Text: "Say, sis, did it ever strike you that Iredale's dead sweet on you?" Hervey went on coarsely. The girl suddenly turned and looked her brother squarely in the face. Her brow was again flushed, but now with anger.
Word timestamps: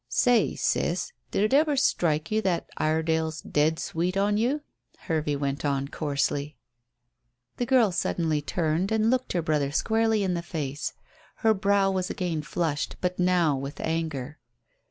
"Say, 0.09 0.55
sis, 0.55 1.13
did 1.29 1.43
it 1.43 1.53
ever 1.53 1.77
strike 1.77 2.31
you 2.31 2.41
that 2.41 2.67
Iredale's 2.75 3.39
dead 3.41 3.77
sweet 3.77 4.17
on 4.17 4.35
you?" 4.35 4.61
Hervey 5.01 5.35
went 5.35 5.63
on 5.63 5.89
coarsely. 5.89 6.57
The 7.57 7.67
girl 7.67 7.91
suddenly 7.91 8.41
turned 8.41 8.91
and 8.91 9.11
looked 9.11 9.33
her 9.33 9.43
brother 9.43 9.71
squarely 9.71 10.23
in 10.23 10.33
the 10.33 10.41
face. 10.41 10.93
Her 11.45 11.53
brow 11.53 11.91
was 11.91 12.09
again 12.09 12.41
flushed, 12.41 12.95
but 12.99 13.19
now 13.19 13.55
with 13.55 13.79
anger. 13.79 14.39